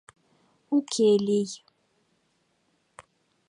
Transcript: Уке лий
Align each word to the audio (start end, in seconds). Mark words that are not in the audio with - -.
Уке 0.75 1.09
лий 1.25 1.49